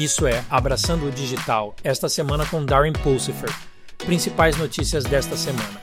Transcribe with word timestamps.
Isso 0.00 0.26
é 0.26 0.42
Abraçando 0.48 1.06
o 1.06 1.12
Digital, 1.12 1.76
esta 1.84 2.08
semana 2.08 2.46
com 2.46 2.64
Darren 2.64 2.94
Pulsifer. 2.94 3.50
Principais 3.98 4.56
notícias 4.56 5.04
desta 5.04 5.36
semana. 5.36 5.78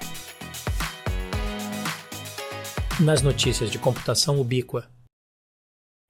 Nas 2.99 3.21
notícias 3.21 3.69
de 3.69 3.77
computação 3.77 4.41
ubíqua. 4.41 4.89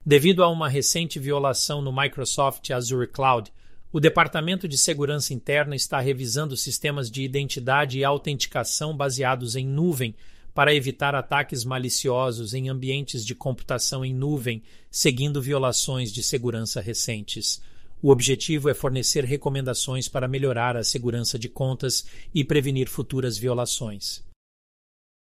Devido 0.06 0.42
a 0.42 0.48
uma 0.48 0.70
recente 0.70 1.18
violação 1.18 1.82
no 1.82 1.92
Microsoft 1.92 2.70
Azure 2.70 3.08
Cloud, 3.08 3.52
o 3.92 4.00
Departamento 4.00 4.66
de 4.66 4.78
Segurança 4.78 5.34
Interna 5.34 5.76
está 5.76 6.00
revisando 6.00 6.56
sistemas 6.56 7.10
de 7.10 7.22
identidade 7.22 7.98
e 7.98 8.04
autenticação 8.04 8.96
baseados 8.96 9.54
em 9.54 9.66
nuvem 9.66 10.16
para 10.54 10.74
evitar 10.74 11.14
ataques 11.14 11.62
maliciosos 11.62 12.54
em 12.54 12.70
ambientes 12.70 13.22
de 13.22 13.34
computação 13.34 14.02
em 14.02 14.14
nuvem, 14.14 14.62
seguindo 14.90 15.42
violações 15.42 16.10
de 16.10 16.22
segurança 16.22 16.80
recentes. 16.80 17.60
O 18.00 18.10
objetivo 18.10 18.68
é 18.68 18.74
fornecer 18.74 19.24
recomendações 19.24 20.08
para 20.08 20.28
melhorar 20.28 20.76
a 20.76 20.84
segurança 20.84 21.38
de 21.38 21.48
contas 21.48 22.06
e 22.32 22.44
prevenir 22.44 22.88
futuras 22.88 23.36
violações. 23.36 24.24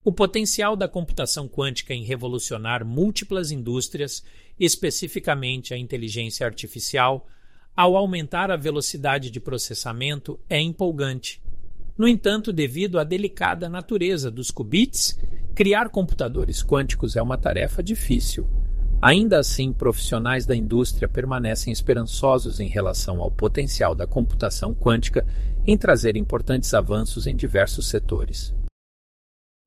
O 0.05 0.13
potencial 0.13 0.77
da 0.77 0.89
computação 0.89 1.49
quântica 1.49 1.95
em 1.95 2.05
revolucionar 2.05 2.85
múltiplas 2.85 3.51
indústrias, 3.51 4.23
especificamente 4.59 5.75
a 5.75 5.79
inteligência 5.79 6.47
artificial, 6.47 7.27
ao 7.75 7.97
aumentar 7.97 8.51
a 8.51 8.57
velocidade 8.57 9.31
de 9.31 9.41
processamento, 9.41 10.39
é 10.49 10.61
empolgante. 10.61 11.43
No 11.97 12.07
entanto, 12.07 12.53
devido 12.53 12.99
à 12.99 13.05
delicada 13.05 13.69
natureza 13.69 14.31
dos 14.31 14.51
qubits, 14.51 15.19
criar 15.55 15.89
computadores 15.89 16.63
quânticos 16.63 17.17
é 17.17 17.23
uma 17.23 17.39
tarefa 17.39 17.83
difícil. 17.83 18.47
Ainda 19.03 19.41
assim, 19.41 19.73
profissionais 19.73 20.47
da 20.47 20.55
indústria 20.55 21.09
permanecem 21.09 21.73
esperançosos 21.73 22.61
em 22.61 22.69
relação 22.69 23.21
ao 23.21 23.33
potencial 23.33 23.97
da 23.97 24.07
computação 24.07 24.73
quântica 24.73 25.27
em 25.67 25.77
trazer 25.77 26.17
importantes 26.17 26.73
avanços 26.73 27.27
em 27.27 27.35
diversos 27.35 27.89
setores. 27.89 28.55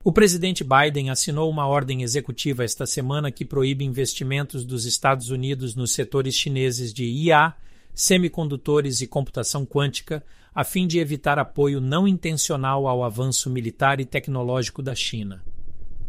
O 0.05 0.14
presidente 0.14 0.64
Biden 0.64 1.09
assinou 1.09 1.50
uma 1.50 1.67
ordem 1.67 2.02
executiva 2.02 2.64
esta 2.64 2.86
semana 2.86 3.30
que 3.30 3.44
proíbe 3.44 3.83
investimentos 3.83 4.64
dos 4.64 4.86
Estados 4.86 5.30
Unidos 5.30 5.75
nos 5.75 5.92
setores 5.92 6.33
chineses 6.33 6.94
de 6.94 7.03
IA, 7.03 7.53
semicondutores 7.94 9.02
e 9.02 9.08
computação 9.08 9.66
quântica, 9.66 10.23
a 10.53 10.64
fim 10.64 10.88
de 10.88 10.99
evitar 10.99 11.38
apoio 11.38 11.81
não 11.81 12.08
intencional 12.08 12.88
ao 12.88 13.03
avanço 13.03 13.49
militar 13.49 13.99
e 13.99 14.05
tecnológico 14.05 14.81
da 14.81 14.95
China. 14.95 15.44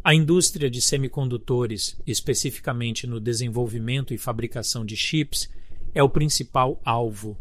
A 0.07 0.15
indústria 0.15 0.71
de 0.71 0.81
semicondutores, 0.81 2.01
especificamente 2.07 3.09
no 3.09 3.19
desenvolvimento 3.19 4.15
e 4.15 4.19
fabricação 4.19 4.87
de 4.87 4.97
chips, 4.97 5.51
é 5.93 6.01
o 6.01 6.09
principal 6.09 6.81
alvo. 6.85 7.37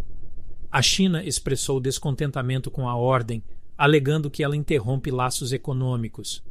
A 0.71 0.81
China 0.81 1.23
expressou 1.23 1.79
descontentamento 1.79 2.71
com 2.71 2.89
a 2.89 2.95
ordem, 2.95 3.43
alegando 3.77 4.31
que 4.31 4.43
ela 4.43 4.55
interrompe 4.55 5.11
laços 5.11 5.53
econômicos. 5.53 6.43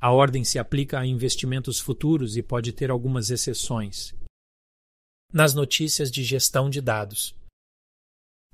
A 0.00 0.12
ordem 0.12 0.44
se 0.44 0.60
aplica 0.60 1.00
a 1.00 1.04
investimentos 1.04 1.80
futuros 1.80 2.36
e 2.36 2.42
pode 2.42 2.70
ter 2.70 2.88
algumas 2.88 3.28
exceções. 3.28 4.14
Nas 5.32 5.54
notícias 5.54 6.08
de 6.08 6.22
gestão 6.22 6.70
de 6.70 6.80
dados. 6.80 7.34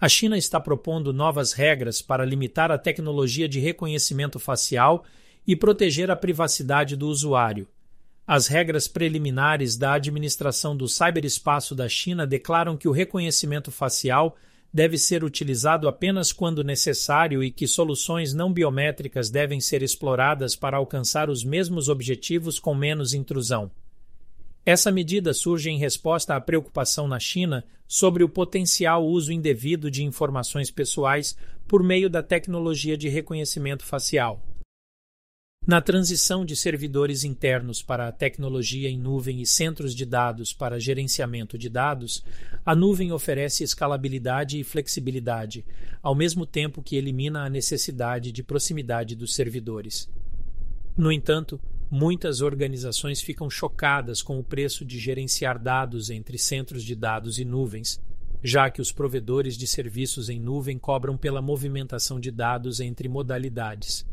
A 0.00 0.08
China 0.08 0.38
está 0.38 0.58
propondo 0.58 1.12
novas 1.12 1.52
regras 1.52 2.00
para 2.00 2.24
limitar 2.24 2.72
a 2.72 2.78
tecnologia 2.78 3.46
de 3.46 3.60
reconhecimento 3.60 4.38
facial 4.38 5.04
e 5.46 5.54
proteger 5.54 6.10
a 6.10 6.16
privacidade 6.16 6.96
do 6.96 7.08
usuário. 7.08 7.68
As 8.26 8.46
regras 8.46 8.88
preliminares 8.88 9.76
da 9.76 9.92
administração 9.92 10.74
do 10.74 10.88
ciberespaço 10.88 11.74
da 11.74 11.88
China 11.88 12.26
declaram 12.26 12.76
que 12.76 12.88
o 12.88 12.92
reconhecimento 12.92 13.70
facial 13.70 14.36
deve 14.72 14.98
ser 14.98 15.22
utilizado 15.22 15.86
apenas 15.86 16.32
quando 16.32 16.64
necessário 16.64 17.44
e 17.44 17.50
que 17.50 17.66
soluções 17.66 18.32
não 18.32 18.52
biométricas 18.52 19.30
devem 19.30 19.60
ser 19.60 19.82
exploradas 19.82 20.56
para 20.56 20.78
alcançar 20.78 21.30
os 21.30 21.44
mesmos 21.44 21.88
objetivos 21.88 22.58
com 22.58 22.74
menos 22.74 23.14
intrusão. 23.14 23.70
Essa 24.66 24.90
medida 24.90 25.34
surge 25.34 25.70
em 25.70 25.78
resposta 25.78 26.34
à 26.34 26.40
preocupação 26.40 27.06
na 27.06 27.20
China 27.20 27.62
sobre 27.86 28.24
o 28.24 28.28
potencial 28.28 29.06
uso 29.06 29.30
indevido 29.30 29.90
de 29.90 30.02
informações 30.02 30.70
pessoais 30.70 31.36
por 31.68 31.82
meio 31.82 32.08
da 32.08 32.22
tecnologia 32.22 32.96
de 32.96 33.08
reconhecimento 33.08 33.84
facial. 33.84 34.42
Na 35.66 35.80
transição 35.80 36.44
de 36.44 36.54
servidores 36.54 37.24
internos 37.24 37.82
para 37.82 38.06
a 38.06 38.12
tecnologia 38.12 38.90
em 38.90 38.98
nuvem 38.98 39.40
e 39.40 39.46
centros 39.46 39.94
de 39.94 40.04
dados 40.04 40.52
para 40.52 40.78
gerenciamento 40.78 41.56
de 41.56 41.70
dados, 41.70 42.22
a 42.66 42.74
nuvem 42.74 43.12
oferece 43.12 43.64
escalabilidade 43.64 44.60
e 44.60 44.64
flexibilidade, 44.64 45.64
ao 46.02 46.14
mesmo 46.14 46.44
tempo 46.44 46.82
que 46.82 46.96
elimina 46.96 47.46
a 47.46 47.48
necessidade 47.48 48.30
de 48.30 48.42
proximidade 48.42 49.16
dos 49.16 49.34
servidores. 49.34 50.06
No 50.94 51.10
entanto, 51.10 51.58
muitas 51.90 52.42
organizações 52.42 53.22
ficam 53.22 53.48
chocadas 53.48 54.20
com 54.20 54.38
o 54.38 54.44
preço 54.44 54.84
de 54.84 54.98
gerenciar 54.98 55.58
dados 55.58 56.10
entre 56.10 56.36
centros 56.36 56.84
de 56.84 56.94
dados 56.94 57.38
e 57.38 57.44
nuvens, 57.44 57.98
já 58.42 58.68
que 58.68 58.82
os 58.82 58.92
provedores 58.92 59.56
de 59.56 59.66
serviços 59.66 60.28
em 60.28 60.38
nuvem 60.38 60.78
cobram 60.78 61.16
pela 61.16 61.40
movimentação 61.40 62.20
de 62.20 62.30
dados 62.30 62.80
entre 62.80 63.08
modalidades. 63.08 64.04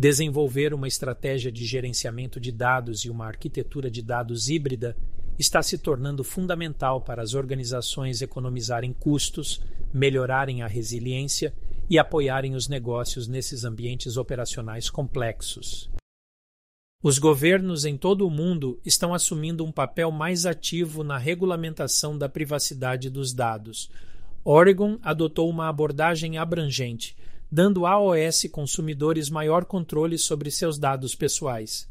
Desenvolver 0.00 0.72
uma 0.72 0.88
estratégia 0.88 1.52
de 1.52 1.66
gerenciamento 1.66 2.40
de 2.40 2.50
dados 2.50 3.04
e 3.04 3.10
uma 3.10 3.26
arquitetura 3.26 3.90
de 3.90 4.00
dados 4.00 4.48
híbrida 4.48 4.96
está 5.38 5.62
se 5.62 5.76
tornando 5.76 6.24
fundamental 6.24 7.02
para 7.02 7.20
as 7.20 7.34
organizações 7.34 8.22
economizarem 8.22 8.94
custos, 8.94 9.60
melhorarem 9.92 10.62
a 10.62 10.66
resiliência 10.66 11.52
e 11.86 11.98
apoiarem 11.98 12.54
os 12.54 12.66
negócios 12.66 13.28
nesses 13.28 13.62
ambientes 13.62 14.16
operacionais 14.16 14.88
complexos. 14.88 15.90
Os 17.02 17.18
governos 17.18 17.84
em 17.84 17.98
todo 17.98 18.26
o 18.26 18.30
mundo 18.30 18.80
estão 18.82 19.12
assumindo 19.12 19.66
um 19.66 19.70
papel 19.70 20.10
mais 20.10 20.46
ativo 20.46 21.04
na 21.04 21.18
regulamentação 21.18 22.16
da 22.16 22.26
privacidade 22.26 23.10
dos 23.10 23.34
dados. 23.34 23.90
Oregon 24.42 24.98
adotou 25.02 25.50
uma 25.50 25.68
abordagem 25.68 26.38
abrangente, 26.38 27.14
dando 27.52 27.84
AOS 27.84 28.46
consumidores 28.52 29.28
maior 29.28 29.64
controle 29.64 30.16
sobre 30.16 30.52
seus 30.52 30.78
dados 30.78 31.16
pessoais. 31.16 31.88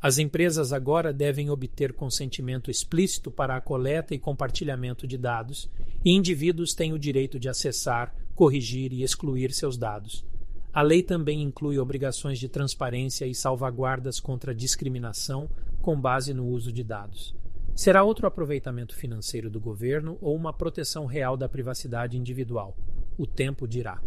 As 0.00 0.18
empresas 0.18 0.72
agora 0.72 1.12
devem 1.12 1.50
obter 1.50 1.92
consentimento 1.92 2.70
explícito 2.70 3.30
para 3.30 3.56
a 3.56 3.60
coleta 3.60 4.14
e 4.14 4.18
compartilhamento 4.18 5.06
de 5.06 5.18
dados, 5.18 5.68
e 6.04 6.12
indivíduos 6.12 6.74
têm 6.74 6.92
o 6.92 6.98
direito 6.98 7.40
de 7.40 7.48
acessar, 7.48 8.14
corrigir 8.36 8.92
e 8.92 9.02
excluir 9.02 9.52
seus 9.52 9.76
dados. 9.76 10.24
A 10.72 10.82
lei 10.82 11.02
também 11.02 11.42
inclui 11.42 11.78
obrigações 11.78 12.38
de 12.38 12.48
transparência 12.48 13.26
e 13.26 13.34
salvaguardas 13.34 14.20
contra 14.20 14.54
discriminação 14.54 15.48
com 15.80 16.00
base 16.00 16.32
no 16.32 16.46
uso 16.46 16.70
de 16.70 16.84
dados. 16.84 17.34
Será 17.74 18.04
outro 18.04 18.26
aproveitamento 18.26 18.94
financeiro 18.94 19.50
do 19.50 19.58
governo 19.58 20.18
ou 20.20 20.36
uma 20.36 20.52
proteção 20.52 21.06
real 21.06 21.36
da 21.36 21.48
privacidade 21.48 22.16
individual? 22.16 22.76
O 23.16 23.26
tempo 23.26 23.66
dirá 23.66 24.00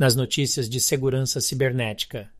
nas 0.00 0.16
notícias 0.16 0.66
de 0.66 0.80
segurança 0.80 1.42
cibernética. 1.42 2.32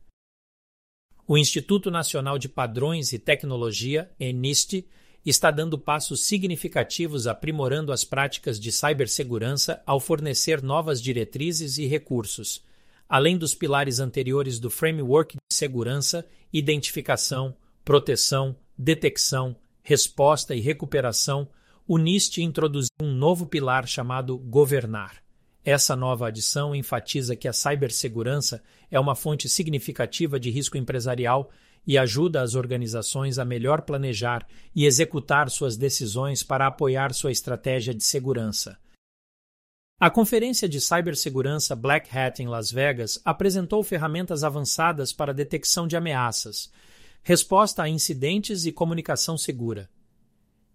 O 1.27 1.37
Instituto 1.37 1.91
Nacional 1.91 2.39
de 2.39 2.49
Padrões 2.49 3.13
e 3.13 3.19
Tecnologia, 3.19 4.09
ENIST, 4.19 4.83
está 5.23 5.51
dando 5.51 5.77
passos 5.77 6.23
significativos 6.23 7.27
aprimorando 7.27 7.91
as 7.91 8.03
práticas 8.03 8.59
de 8.59 8.71
cibersegurança 8.71 9.79
ao 9.85 9.99
fornecer 9.99 10.63
novas 10.63 10.99
diretrizes 10.99 11.77
e 11.77 11.85
recursos, 11.85 12.65
além 13.07 13.37
dos 13.37 13.53
pilares 13.53 13.99
anteriores 13.99 14.57
do 14.57 14.71
framework 14.71 15.35
de 15.35 15.55
segurança, 15.55 16.25
identificação, 16.51 17.55
proteção, 17.85 18.55
detecção, 18.75 19.55
resposta 19.83 20.55
e 20.55 20.59
recuperação. 20.59 21.47
O 21.87 21.99
NIST 21.99 22.39
introduziu 22.39 22.89
um 22.99 23.13
novo 23.13 23.45
pilar 23.45 23.87
chamado 23.87 24.35
governar. 24.35 25.21
Essa 25.63 25.95
nova 25.95 26.27
adição 26.27 26.75
enfatiza 26.75 27.35
que 27.35 27.47
a 27.47 27.53
cibersegurança 27.53 28.63
é 28.89 28.99
uma 28.99 29.15
fonte 29.15 29.47
significativa 29.47 30.39
de 30.39 30.49
risco 30.49 30.77
empresarial 30.77 31.51
e 31.85 31.97
ajuda 31.97 32.41
as 32.41 32.55
organizações 32.55 33.37
a 33.37 33.45
melhor 33.45 33.81
planejar 33.81 34.47
e 34.75 34.85
executar 34.85 35.49
suas 35.49 35.77
decisões 35.77 36.43
para 36.43 36.67
apoiar 36.67 37.13
sua 37.13 37.31
estratégia 37.31 37.93
de 37.93 38.03
segurança. 38.03 38.77
A 39.99 40.09
conferência 40.09 40.67
de 40.67 40.81
cibersegurança 40.81 41.75
Black 41.75 42.09
Hat 42.15 42.41
em 42.41 42.47
Las 42.47 42.71
Vegas 42.71 43.21
apresentou 43.23 43.83
ferramentas 43.83 44.43
avançadas 44.43 45.13
para 45.13 45.33
detecção 45.33 45.87
de 45.87 45.95
ameaças, 45.95 46.71
resposta 47.21 47.83
a 47.83 47.89
incidentes 47.89 48.65
e 48.65 48.71
comunicação 48.71 49.37
segura. 49.37 49.87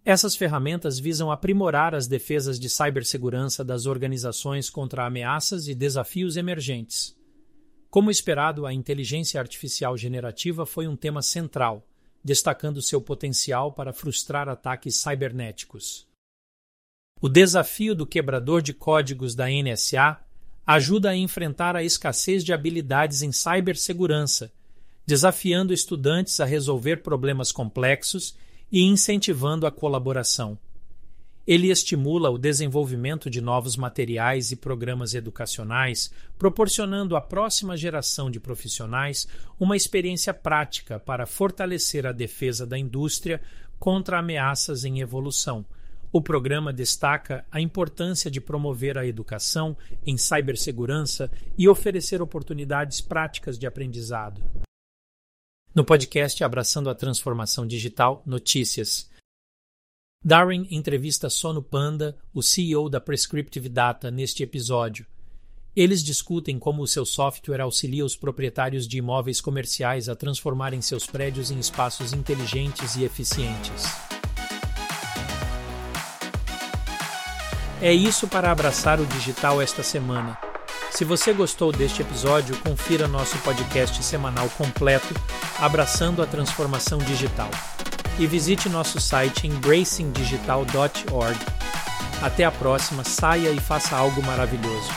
Essas 0.08 0.37
ferramentas 0.37 1.00
visam 1.00 1.32
aprimorar 1.32 1.93
as 1.93 2.06
defesas 2.06 2.61
de 2.61 2.70
cibersegurança 2.70 3.64
das 3.64 3.87
organizações 3.87 4.70
contra 4.70 5.05
ameaças 5.05 5.67
e 5.67 5.75
desafios 5.75 6.37
emergentes. 6.37 7.19
Como 7.91 8.08
esperado, 8.08 8.64
a 8.67 8.73
inteligência 8.73 9.41
artificial 9.41 9.97
generativa 9.97 10.64
foi 10.64 10.87
um 10.87 10.94
tema 10.94 11.23
central, 11.23 11.85
destacando 12.23 12.81
seu 12.81 13.00
potencial 13.00 13.73
para 13.73 13.93
frustrar 13.93 14.49
ataques 14.49 14.94
cibernéticos. 14.94 16.06
O 17.20 17.29
desafio 17.29 17.93
do 17.93 18.06
quebrador 18.06 18.62
de 18.62 18.73
códigos 18.73 19.35
da 19.35 19.47
NSA 19.49 20.20
ajuda 20.64 21.11
a 21.11 21.17
enfrentar 21.17 21.75
a 21.75 21.82
escassez 21.82 22.44
de 22.44 22.52
habilidades 22.52 23.23
em 23.23 23.32
cibersegurança, 23.32 24.52
desafiando 25.05 25.75
estudantes 25.75 26.38
a 26.38 26.44
resolver 26.44 26.99
problemas 26.99 27.50
complexos 27.50 28.37
e 28.70 28.82
incentivando 28.82 29.66
a 29.66 29.70
colaboração. 29.70 30.58
Ele 31.46 31.70
estimula 31.70 32.28
o 32.28 32.38
desenvolvimento 32.38 33.30
de 33.30 33.40
novos 33.40 33.76
materiais 33.76 34.50
e 34.50 34.56
programas 34.56 35.14
educacionais, 35.14 36.10
proporcionando 36.36 37.14
à 37.14 37.20
próxima 37.20 37.76
geração 37.76 38.28
de 38.28 38.40
profissionais 38.40 39.28
uma 39.58 39.76
experiência 39.76 40.34
prática 40.34 40.98
para 40.98 41.24
fortalecer 41.24 42.04
a 42.04 42.10
defesa 42.10 42.66
da 42.66 42.76
indústria 42.76 43.40
contra 43.78 44.18
ameaças 44.18 44.84
em 44.84 45.00
evolução. 45.00 45.64
O 46.12 46.20
programa 46.20 46.72
destaca 46.72 47.44
a 47.52 47.60
importância 47.60 48.28
de 48.28 48.40
promover 48.40 48.98
a 48.98 49.06
educação 49.06 49.76
em 50.04 50.16
cibersegurança 50.16 51.30
e 51.56 51.68
oferecer 51.68 52.20
oportunidades 52.20 53.00
práticas 53.00 53.56
de 53.56 53.66
aprendizado. 53.66 54.42
No 55.76 55.84
podcast 55.84 56.43
Abraçando 56.43 56.88
a 56.88 56.94
Transformação 56.94 57.67
Digital, 57.67 58.23
notícias. 58.25 59.11
Darren 60.25 60.67
entrevista 60.70 61.28
Sono 61.28 61.62
Panda, 61.62 62.17
o 62.32 62.43
CEO 62.43 62.88
da 62.88 62.99
Prescriptive 62.99 63.69
Data, 63.69 64.11
neste 64.11 64.43
episódio. 64.43 65.05
Eles 65.76 66.02
discutem 66.02 66.58
como 66.58 66.82
o 66.82 66.87
seu 66.87 67.05
software 67.05 67.61
auxilia 67.61 68.06
os 68.06 68.17
proprietários 68.17 68.88
de 68.88 68.96
imóveis 68.96 69.38
comerciais 69.38 70.08
a 70.08 70.17
transformarem 70.17 70.81
seus 70.81 71.06
prédios 71.06 71.50
em 71.50 71.58
espaços 71.58 72.14
inteligentes 72.14 72.96
e 72.96 73.05
eficientes. 73.05 73.84
É 77.82 77.93
isso 77.93 78.26
para 78.26 78.50
abraçar 78.50 78.99
o 78.99 79.05
digital 79.05 79.61
esta 79.61 79.82
semana. 79.82 80.45
Se 80.96 81.04
você 81.04 81.34
gostou 81.34 81.72
deste 81.72 82.00
episódio, 82.00 82.56
confira 82.60 83.06
nosso 83.06 83.37
podcast 83.40 84.02
semanal 84.02 84.48
completo 84.56 85.14
Abraçando 85.58 86.22
a 86.22 86.26
Transformação 86.26 86.96
Digital 86.96 87.50
e 88.19 88.26
visite 88.26 88.66
nosso 88.70 88.98
site 88.98 89.46
embracingdigital.org. 89.46 91.38
Até 92.22 92.46
a 92.46 92.50
próxima, 92.50 93.04
saia 93.04 93.50
e 93.50 93.60
faça 93.60 93.94
algo 93.94 94.22
maravilhoso. 94.22 94.90